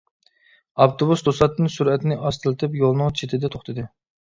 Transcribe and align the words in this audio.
ئاپتوبۇس 0.85 1.23
توساتتىن 1.27 1.69
سۈرئەتنى 1.75 2.19
ئاستىلىتىپ 2.23 2.81
يولنىڭ 2.83 3.17
چېتىدە 3.23 3.55
توختىدى. 3.59 3.89